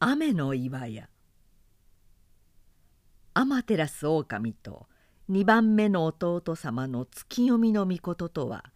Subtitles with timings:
[0.00, 1.08] 雨の岩屋
[3.34, 4.86] 天照大神と
[5.28, 8.66] 2番目の弟様の月読みの御事とは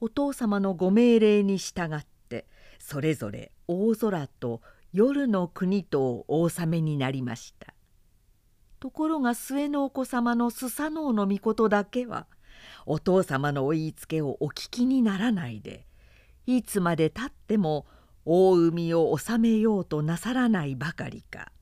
[0.00, 2.46] お父様のご命令に従って
[2.78, 4.60] それぞれ大空と
[4.92, 7.74] 夜の国とをお納めになりました。
[8.78, 12.28] ところが末のお子様のスサノオの御事だけは
[12.86, 15.84] お父様のお言いつけをお聞きにならないで
[16.46, 17.86] いつまでたっても
[18.24, 21.52] 大海を治めようとなさらないばかりか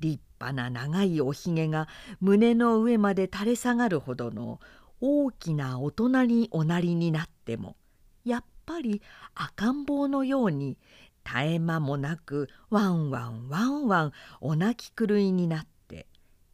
[0.00, 1.88] 立派な長いおひげが
[2.20, 4.60] 胸の上まで垂れ下がるほどの
[5.00, 7.76] 大きな大人におなりになっても
[8.24, 9.02] やっぱり
[9.34, 10.78] 赤ん坊のように
[11.24, 16.06] 絶え間もなくワンワンワンワンお泣き狂いになって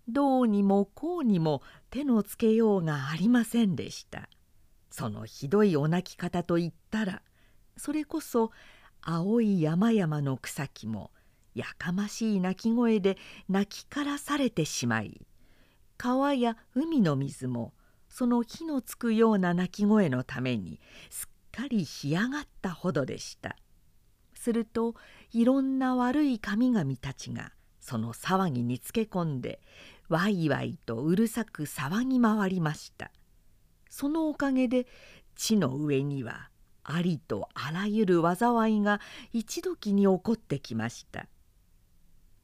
[0.09, 4.29] どうにもこうにも手のつけようがありませんでした。
[4.91, 7.23] そのひどいお泣き方といったら
[7.77, 8.51] それこそ
[9.11, 11.11] 青い山々の草木も
[11.55, 13.17] やかましい鳴き声で
[13.49, 15.27] 泣きからされてしまい
[15.97, 17.73] 川や海の水も
[18.11, 20.79] その火のつくような鳴き声のために
[21.09, 21.29] すっ
[21.59, 23.57] かり干上がったほどでした。
[24.35, 24.95] すると
[25.33, 29.63] いろんな悪い神々たちがその騒ぎにつけ込んで
[30.11, 33.11] わいわいとうるさく騒ぎ回りました。
[33.89, 34.87] そのおかげで
[35.35, 36.51] 地の上には
[36.91, 39.01] ありとあらゆる災いが
[39.35, 41.27] 一時に起こってきました。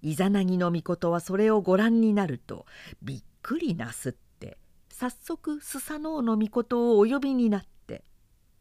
[0.03, 2.67] イザナギの御事はそれをご覧になると
[3.03, 4.59] びっくりなすって
[4.91, 8.05] 早速スサノオの御事をお呼びになって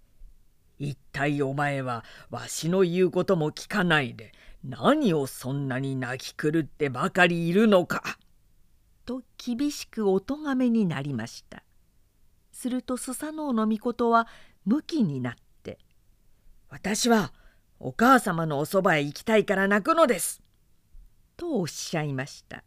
[0.80, 4.32] 「一体お前はわしの言うことも聞かないで
[4.64, 8.18] 何をそんなに泣き狂ってばかりいるのか」
[9.04, 11.62] と厳しくお咎めになりました。
[12.54, 14.30] するとスサノオの御事は
[14.64, 15.36] ムキになっ
[16.74, 17.32] 私は
[17.80, 20.42] お母様のおそばへ行きたいから泣くのです。
[21.38, 22.64] とおっしゃいました。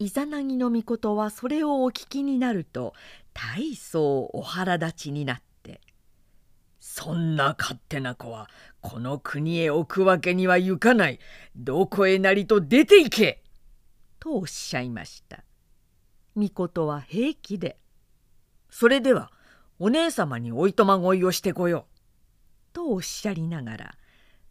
[0.00, 2.94] イザナギの御事はそれをお聞きになると
[3.32, 5.80] 大層お腹立ちになって
[6.80, 11.20] 「そんな勝手な子はこの国へ置くわけにはいかない
[11.54, 13.44] どこへなりと出て行け!」
[14.18, 15.44] とおっしゃいました。
[16.34, 17.78] 御事は平気で
[18.68, 19.30] 「それでは
[19.78, 21.89] お姉様においとまごいをしてこよう」
[22.72, 23.94] とおっしゃりながら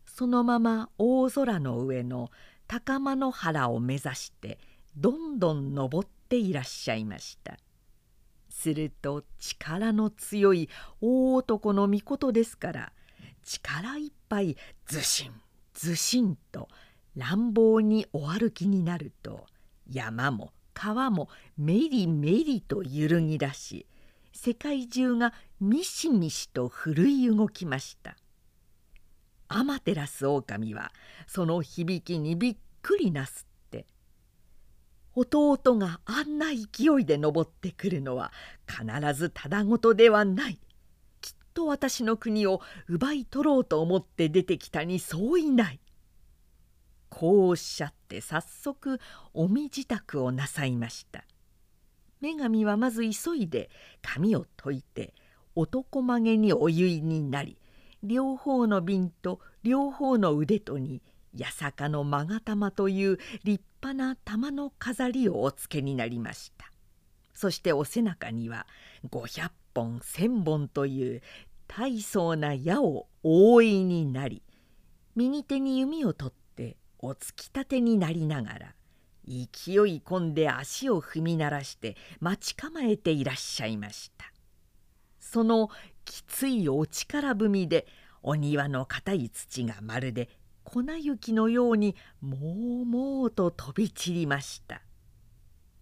[0.06, 2.30] そのまま大空の上の
[2.68, 4.60] 高間の原を目指して
[4.96, 7.58] どんどん登っていらっしゃいました。
[8.50, 10.70] すると力の強い
[11.00, 12.92] 大男の御事ですから
[13.44, 15.32] 力いっぱいずしん
[15.74, 16.68] ずしんと
[17.16, 19.46] 乱暴にお歩きになると
[19.90, 23.86] 山も川もメリメリと揺るぎ出し
[24.34, 28.16] 世界中がミシミシと震い動きました。
[29.50, 30.92] 天照大神は
[31.28, 33.86] その響きにびっくりなすって
[35.16, 38.32] 弟があんな勢いで登ってくるのは
[38.68, 40.60] 必ずただごとではない。
[41.20, 45.80] きっと私の国を奪い取ろうと思って出てきたにそういない。
[47.10, 49.00] こうおっしゃって早速
[49.34, 51.26] お身支度をなさいました。
[52.22, 53.70] 女神はまず急いで
[54.02, 55.14] 髪を解いて
[55.60, 57.58] 男曲げにお湯になり
[58.02, 61.02] 両方の瓶と両方の腕とに
[61.38, 66.72] 八坂の勾玉という立派な玉の飾りをおつけになりました。
[67.34, 68.68] そしてお背中には
[69.10, 71.22] 500本1,000本という
[71.68, 74.42] 大層な矢を覆いになり
[75.16, 78.76] 右手に弓を取ってお突き立てになりながら
[79.28, 84.29] 勢い込んで足を踏み鳴らして待ち構えていらっしゃいました。
[85.32, 85.70] その
[86.06, 87.86] きついお力踏みで
[88.24, 90.28] お庭の硬い土がまるで
[90.64, 94.82] 粉雪のようにもうもうと飛び散りました。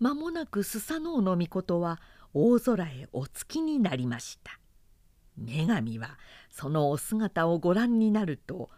[0.02, 2.02] 間もなくスサノオノミコトは
[2.34, 4.59] 大空へお月になりました。
[5.38, 6.18] 女神は
[6.50, 8.69] そのお姿をご覧になると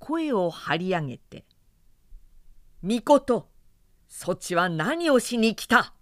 [0.00, 1.44] 声を張り上げて
[2.82, 3.48] 「みこと
[4.08, 5.94] そちは何をしに来た?」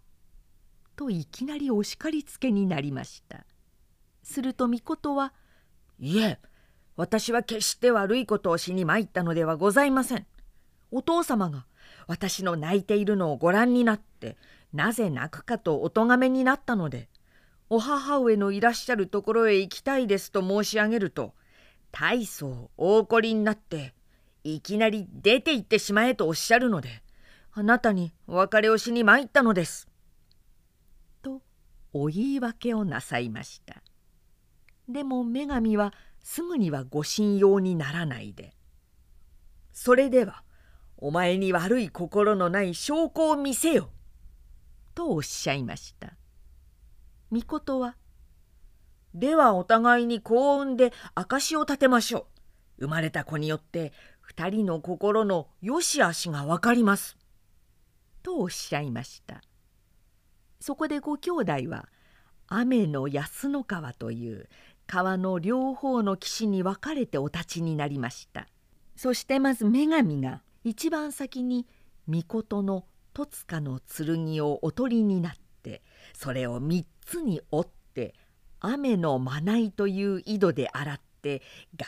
[0.97, 3.45] といきなりお叱りつけになりました。
[4.25, 5.33] すると巫女は
[6.01, 6.39] 「いえ
[6.97, 10.27] 私は決して悪いことをしに参ったのではございません。
[10.91, 11.67] お父様が
[12.07, 14.37] 私の泣いているのをご覧になって
[14.73, 17.09] なぜ泣くかとお咎めになったので
[17.69, 21.35] お母上のいらっしゃるところへ行きたいですと申し上げると
[21.91, 23.95] 大層大怒りになって
[24.45, 27.03] いきなり出て行ってしまえとおっしゃるので
[27.53, 29.89] あなたにお別れをしに参ったのです。
[31.23, 31.41] と
[31.93, 33.84] お言い訳をなさいました。
[34.89, 35.93] でも女神は
[36.23, 38.55] すぐにはご信用にならないで
[39.73, 40.43] 「それでは
[40.97, 43.91] お前に悪い心のない証拠を見せよ」
[44.95, 46.17] とおっしゃいました。
[47.33, 47.97] 御事は
[49.15, 52.35] 「ではお互いに幸運で証を立てましょう。
[52.81, 53.93] 生まれた子によって
[54.29, 57.17] 2人の心の良し悪しが分かります」
[58.23, 59.43] とおっしゃいました
[60.59, 61.89] そこでご兄弟は
[62.47, 64.49] 雨の安の川という
[64.87, 68.47] 川の両方の岸に分かれてお立ちになりました。
[68.97, 71.67] そしてまず女神が一番先に
[72.09, 75.33] 御事の戸塚の剣をおとりになっ
[75.63, 75.83] て
[76.15, 78.15] それを三つに折って
[78.61, 81.43] 雨のまないという井戸で洗って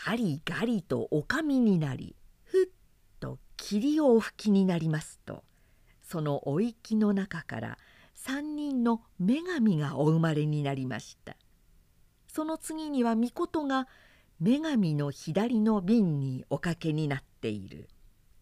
[0.07, 2.67] ガリガリとおかみになりふっ
[3.21, 5.45] と霧をお吹きになりますと。
[6.03, 7.79] そのお息の中から
[8.15, 11.37] 三人の女神がお生まれになりました。
[12.37, 13.89] その次には御事が
[14.43, 17.89] 女神の左の瓶におかけになっている。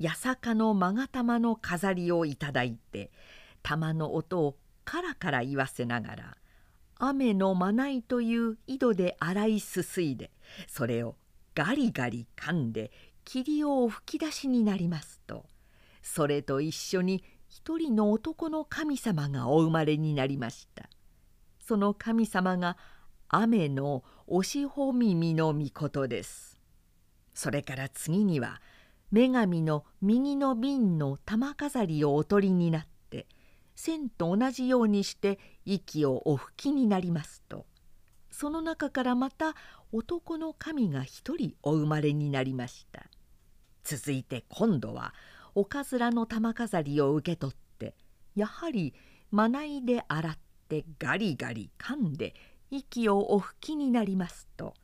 [0.02, 3.12] 八坂の勾玉の飾りをいただいて
[3.62, 6.36] 玉の音をカラカラ言わせながら
[6.98, 10.32] 雨のまないという井戸で洗いすすいで
[10.66, 11.14] それを
[11.54, 12.90] ガリガリ噛んで
[13.24, 15.44] 霧を吹き出しになりますと
[16.02, 20.90] それと一緒に一人の男の神様がお生まれになりました。
[21.60, 22.76] その神様が
[23.36, 26.60] 雨のおしほ耳の御事です。
[27.34, 28.62] それから次には
[29.10, 33.26] 女神の右の瓶の玉飾りをおとりになって
[33.74, 37.66] 線と同じようにして息をお吹きになりますと
[38.30, 39.56] その中からまた
[39.90, 43.02] 男の神が一人お生まれになりました。
[43.82, 45.12] 続いて今度は
[45.56, 47.96] おかずらの玉飾りを受け取って
[48.36, 48.94] やはり
[49.32, 50.38] まないで洗っ
[50.68, 52.34] てガリガリ噛んで
[52.76, 54.74] 息をお吹きになりますと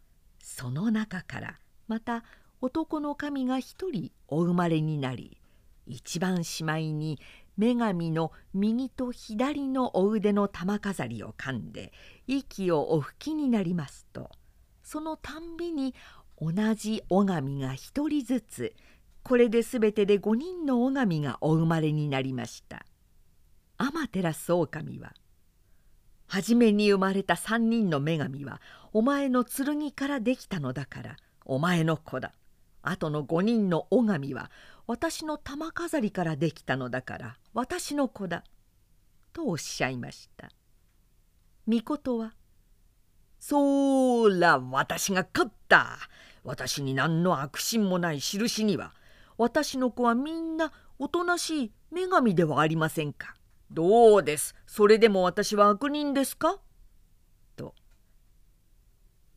[0.40, 1.58] その中から
[1.88, 2.24] また
[2.60, 5.38] 男の神が一人お生まれになり
[5.86, 7.18] 一番しまいに
[7.58, 11.92] 女神の右と左のお腕の玉飾りを噛んで
[12.26, 14.30] 息をお吹きになりますと
[14.84, 15.94] そのたんびに
[16.40, 18.74] 同じ拝みが一人ずつ
[19.22, 22.86] これで全てで5人の拝がお生まれになりました。
[23.78, 25.14] 天照大神は
[26.30, 28.60] 「初めに生まれた3人の女神は
[28.92, 32.34] お前の剣からできたのだからお前の子だ」
[32.82, 34.48] あとの5人の拝は
[34.86, 38.44] 私の玉飾りからできたのだから私の子だ」
[39.34, 40.50] とおっしゃいました。
[41.66, 42.36] 御事は
[43.40, 45.98] 「そら私が勝った
[46.44, 48.94] 私に何の悪心もない印には
[49.36, 53.34] 私の子はみんなおとなしい女神ではありませんか。
[53.70, 54.54] どうです？
[54.66, 56.60] それでも私は悪人ですか?」
[57.56, 57.74] と。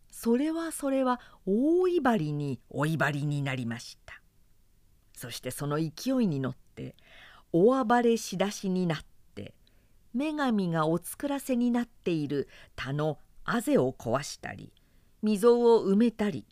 [0.09, 4.21] それはそれは大威張りにお威張りになりました。
[5.15, 6.95] そしてその勢いに乗って
[7.51, 8.99] 大暴れしだしになっ
[9.35, 9.53] て
[10.13, 14.73] 女神がお作らせになっている田のあぜを壊したり
[15.21, 16.45] 溝を埋めたり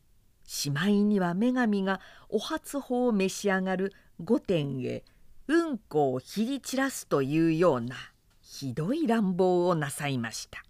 [0.46, 2.00] しまいには女神が
[2.30, 5.04] お初法を召し上がる御殿へ
[5.52, 7.98] うんこをひり散らすというような
[8.42, 10.64] ひどい乱暴をなさいました。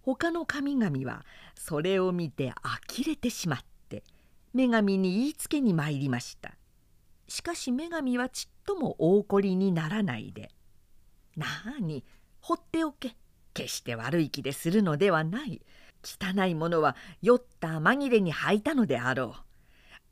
[0.00, 3.58] 他の神々はそれを見て呆れてしまっ
[3.90, 4.02] て
[4.54, 6.54] 女神に言いつけに参りました。
[7.28, 10.50] しかし女神はちっとも大怒りにならないで
[11.36, 12.02] 「なあに
[12.40, 13.14] 放っておけ
[13.52, 15.60] 決して悪い気でするのではない。
[16.02, 19.44] 汚いものは酔った紛れに履いたのであろう。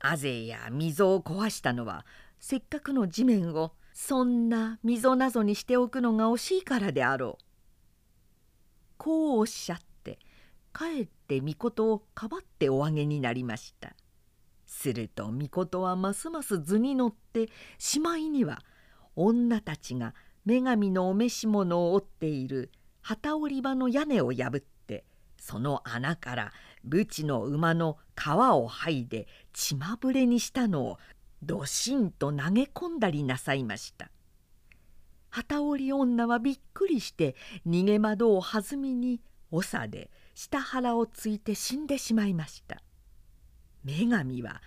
[0.05, 2.05] あぜや溝を壊したのは
[2.45, 7.43] せっかくの地面をそんな溝なぞにしておくのが惜しいからであろう。
[8.97, 10.19] こうおっしゃって
[10.73, 13.95] かえって御事をかばってお上げになりました。
[14.65, 17.47] すると御事はますます図に乗って
[17.77, 18.59] しまいには
[19.15, 20.13] 女たちが
[20.45, 22.71] 女神のお召し物を折っている
[23.01, 25.05] 旗織り場の屋根を破って
[25.39, 26.51] その穴から
[26.83, 30.97] ブチの馬の皮を剥いで血まぶれにしたのを
[31.45, 34.09] どしんと投げ込んだりなさいました。
[35.29, 37.35] 旗織女はびっくりして
[37.67, 39.21] 逃げ窓を弾みに
[39.51, 42.81] 長で下腹をついて死んでしまいました。
[43.83, 44.61] 女神は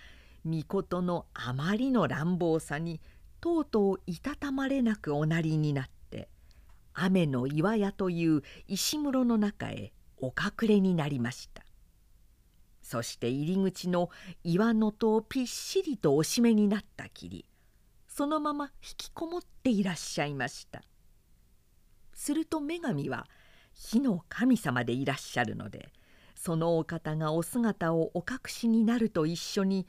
[0.45, 3.01] 御事のあまりの乱暴さに
[3.41, 6.29] とうとういたたまれなくおなりになって
[6.93, 11.66] 雨の岩屋という石室の中へお隠れになりました
[12.89, 14.09] そして入り口の
[14.45, 17.43] 岩の戸をぴっしりとおしめになったきり
[18.07, 20.81] そのまま引きこもっていらっしゃいました。
[22.13, 23.27] すると女神は
[23.73, 25.91] 火の神様でいらっしゃるので
[26.33, 29.85] そのお方がお姿をお隠しになると一緒に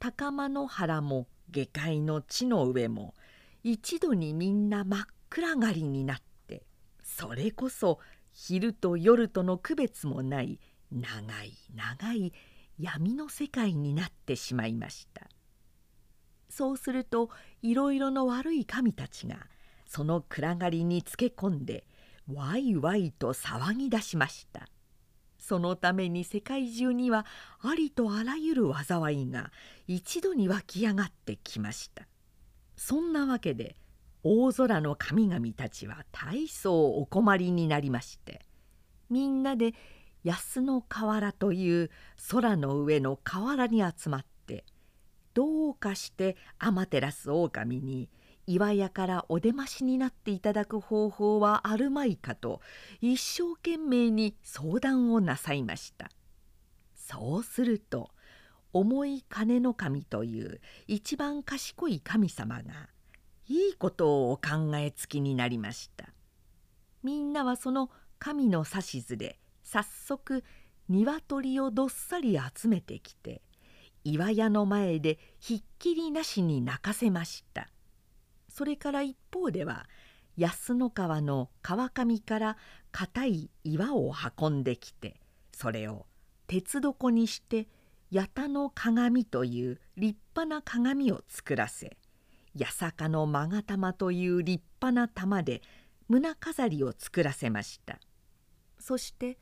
[0.00, 3.14] 高間の原も下界の地の上も
[3.62, 6.18] 一度にみんな真っ暗がりになっ
[6.48, 6.64] て
[7.04, 8.00] それこそ
[8.32, 10.58] 昼と夜との区別もない
[10.92, 12.32] 長い長い
[12.78, 15.28] 闇の世界になってしまいました。
[16.48, 17.30] そうすると
[17.62, 19.36] いろいろの悪い神たちが
[19.86, 21.86] その暗がりにつけ込んで
[22.32, 24.68] わいわいと騒ぎ出しました。
[25.38, 27.26] そのために世界中には
[27.60, 29.50] ありとあらゆる災いが
[29.88, 32.06] 一度に湧き上がってきました。
[32.76, 33.76] そんなわけで
[34.22, 38.40] 大空の神々たちは大層お困りになりまして
[39.10, 39.74] みんなで
[40.24, 41.90] 安の河原という
[42.30, 44.64] 空の上の河原に集まって
[45.34, 48.08] どうかして天照大神に
[48.46, 52.60] 岩屋からお出ましになっていただく方法はあるまいかと
[53.00, 56.10] 一生懸命に相談をなさいました。
[56.94, 58.10] そうすると
[58.72, 62.88] 重い金の神という一番賢い神様が
[63.48, 66.08] いいことをお考えつきになりました。
[67.02, 69.38] みんなはその神の指図で
[69.72, 70.44] 早速
[70.90, 73.40] 鶏をどっさり集めてきて
[74.04, 77.70] 岩屋の前でひっきりなしに泣かせました。
[78.50, 79.88] それから一方では
[80.36, 82.56] 安の川の川上から
[82.90, 85.14] 硬い岩を運んできて
[85.52, 86.04] それを
[86.48, 87.66] 鉄床にして
[88.12, 91.96] 八田の鏡という立派な鏡を作らせ
[92.58, 95.62] 八坂の勾玉という立派な玉で
[96.08, 97.98] 胸飾りを作らせました。
[98.78, 99.38] そして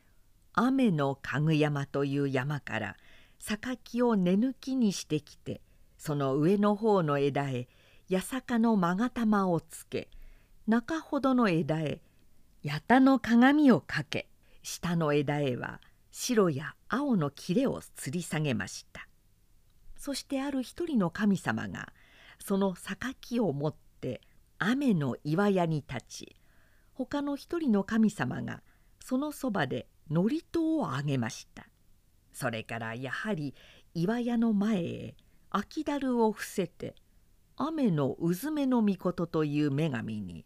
[0.52, 2.96] 雨のかぐ山という山から
[3.38, 5.60] 榊を根抜きにしてきて
[5.98, 7.68] その上の方の枝へ
[8.10, 10.08] 八坂の勾玉をつけ
[10.66, 12.00] 中ほどの枝へ
[12.66, 14.28] 八田の鏡をかけ
[14.62, 15.80] 下の枝へは
[16.10, 19.06] 白や青の切れを吊り下げました。
[20.00, 21.92] そしてある一人の神様が
[22.38, 24.22] その榊を持って
[24.58, 26.36] 雨の岩屋に立ち
[26.94, 28.62] 他の一人の神様が
[29.04, 31.66] そのそばで祝詞をあげました。
[32.32, 33.54] それからやはり
[33.94, 35.16] 岩屋の前へ
[35.50, 36.94] 秋だるを伏せて
[37.56, 40.44] 雨のうずめの御事という女神に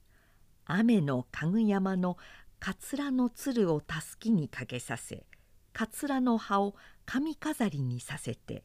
[0.67, 2.17] 雨のかぐ山の
[2.59, 5.25] かつらの鶴をたすきにかけさせ
[5.73, 8.65] かつらの葉を髪飾りにさせて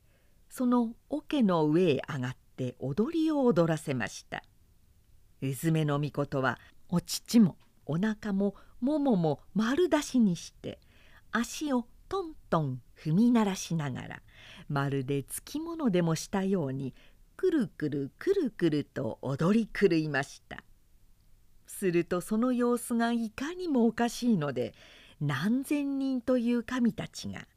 [0.50, 4.44] その桶の上へ上がって踊りを踊らせました。
[5.41, 10.79] うずめの御事はお乳もお腹もももも丸出しにして
[11.31, 14.21] 足をトントン踏み鳴らしながら
[14.67, 16.93] まるでつきものでもしたように
[17.38, 20.63] くるくるくるくると踊り狂いました。
[21.67, 24.74] するとその様子がいかにもおかしいので
[25.21, 27.48] 何千人という神たちが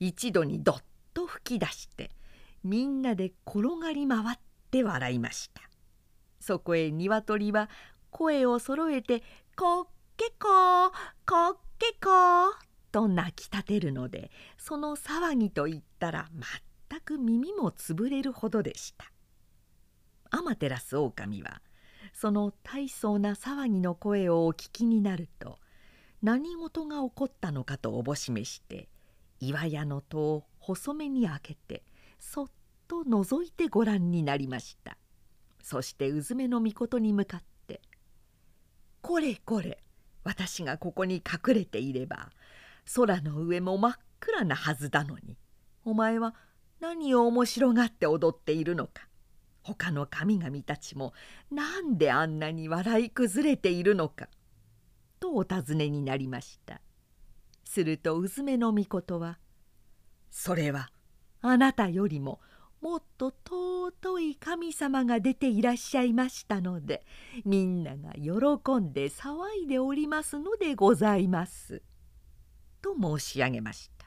[0.00, 0.82] 一度にどっ
[1.14, 2.10] と吹き出して
[2.64, 4.38] みんなで転がり回っ
[4.70, 5.62] て笑いました。
[6.40, 7.68] そこへ鶏は
[8.10, 9.22] 声をそろえて
[9.56, 10.90] 「こっけこ
[11.26, 12.54] こっけこ」
[12.98, 16.28] と泣きたてるのでその騒ぎといったら
[16.90, 19.12] 全く耳もつぶれるほどでした。
[20.32, 21.62] 天照大神は
[22.12, 25.58] その大層な騒ぎの声をお聞きになると
[26.22, 28.88] 何事が起こったのかとおぼしめして
[29.38, 31.84] 岩屋の戸を細めに開けて
[32.18, 32.46] そっ
[32.88, 34.98] と覗いてご覧になりました。
[35.62, 37.80] そしてうずめの御に向かって
[39.02, 39.84] 「これこれ
[40.24, 42.32] 私がここに隠れていれば
[42.94, 45.36] 空の上も真っ暗なはずだのに。
[45.84, 46.34] お前は
[46.80, 49.08] 何を面白がって踊っているのか。
[49.62, 51.12] 他の神々たちも
[51.50, 54.28] なんであんなに笑い崩れているのか」
[55.20, 56.80] とお尋ねになりました。
[57.64, 59.38] するとうずめの御事は
[60.30, 60.90] 「それは
[61.42, 62.40] あなたよりも
[62.80, 67.04] もっと尊い神様が出ていらっしゃいましたので
[67.44, 71.82] みんなが喜んで騒いでおりますのでございます」
[72.94, 74.06] と申し上げました。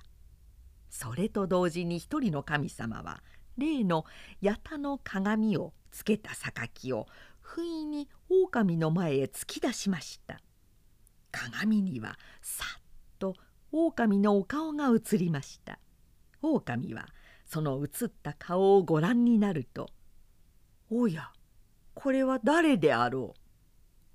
[0.90, 3.22] それと同時に一人の神様は
[3.58, 4.06] 例の
[4.42, 7.08] 八田の鏡をつけた榊を
[7.42, 10.42] 不意に狼の前へ突き出しました。
[11.32, 12.82] 鏡にはさっ
[13.20, 13.36] と
[13.72, 15.80] 狼のお顔が映りました。
[16.42, 17.08] 狼は
[17.46, 19.90] その映った顔をご覧になると
[20.90, 21.32] 「おや
[21.94, 23.40] これは誰であろう」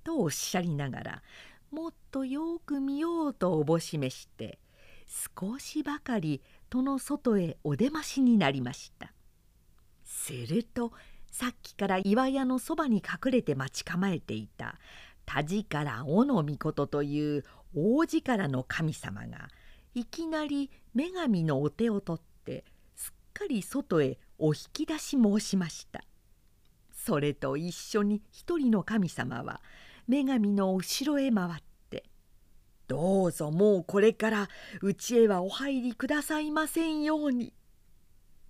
[0.03, 1.23] とおっしゃりながら
[1.71, 4.59] もっとよく見ようとおぼしめして
[5.07, 9.13] 少しばかり戸の外へお出ましになりました
[10.03, 10.91] すると
[11.31, 14.75] さっきから岩屋のそばに隠れて待ち構えていた
[15.25, 17.43] 田力尾の御事という
[17.75, 19.49] 大力の神様が
[19.93, 22.63] いきなり女神のお手を取って
[22.95, 26.03] すっかり外へお引き出し申しました。
[27.07, 29.61] それと一緒に一人の神様は
[30.07, 32.05] 女神の後ろへ回って
[32.87, 34.49] 「どうぞもうこれから
[34.81, 37.53] うちへはお入りくださいませんように」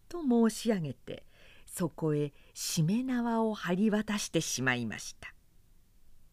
[0.08, 1.26] と申し上げて
[1.66, 5.34] そこへしめ縄を張り渡してしまいました。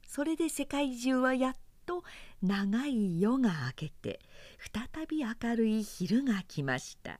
[0.06, 1.54] それで世界中はやっ
[1.86, 2.04] と
[2.40, 4.20] 長い夜が明けて
[4.72, 7.18] 再び明るい昼が来ました。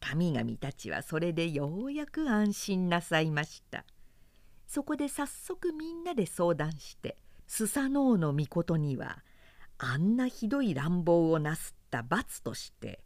[0.00, 3.84] 神々たちはそれでようやく安心なさいました。
[4.74, 9.18] そこで早速みんなで相談してスサノオノミコトには
[9.76, 13.00] あんなひどい乱暴をなすった罰として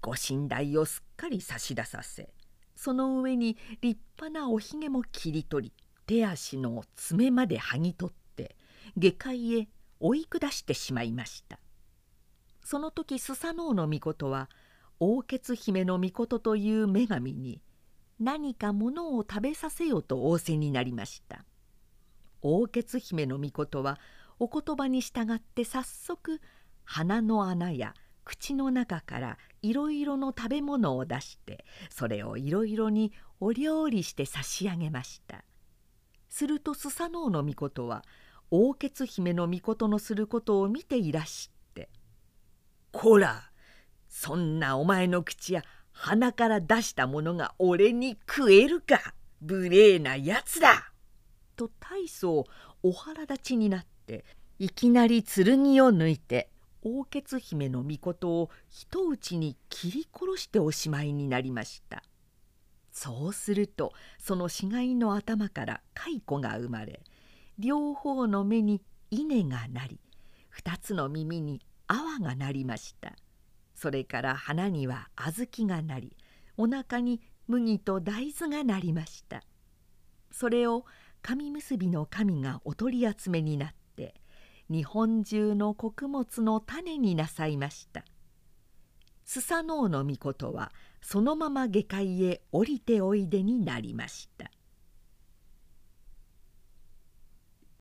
[0.00, 2.30] ご神代をすっかり差し出させ
[2.74, 5.72] その上に立派なおひげも切り取り
[6.06, 8.56] 手足の爪まで剥ぎ取って
[8.96, 9.68] 下界へ
[10.00, 11.60] 追い下してしまいました。
[12.64, 14.50] その時スサノオノミコトは
[14.98, 17.62] 王血姫の御事という女神に
[18.22, 21.44] 何かものを食べさせよと仰せになりました。
[22.40, 23.98] 王血姫の御事は
[24.38, 26.40] お言葉に従って早速
[26.84, 35.44] 鼻の穴や口の中からいろいろの食べ物を出してそれをいろいろにお料理して差し上げました。
[36.28, 38.04] するとスサノオノミコトは
[38.50, 41.88] 王血姫の御事のすることを見ていらして
[42.92, 43.50] 「こら
[44.08, 50.92] そんなお前の口や鼻から出したものが俺に食えるか無礼なやつだ!」
[51.56, 52.46] と大層
[52.82, 54.24] お腹立ちになって
[54.58, 56.50] いきなり剣を抜いて
[56.82, 62.02] 王血姫の御事を一打ちに切り殺しておしまいになりました
[62.90, 67.00] そうするとその死骸の頭から蚕が生まれ
[67.58, 70.00] 両方の目に稲がなり
[70.48, 73.14] 二つの耳に泡がなりました
[73.82, 76.16] それから花には小豆がなり
[76.56, 79.42] お腹に麦と大豆がなりました。
[80.30, 80.84] それを
[81.20, 84.14] 紙結びの神がお取り集めになって
[84.70, 88.04] 日本中の穀物の種になさいました。
[89.24, 94.48] スサノオノミコトはそのまま下界へ降りておいでになりました。